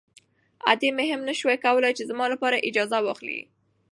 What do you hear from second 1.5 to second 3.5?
کولی چې زما لپاره اجازه واخلي.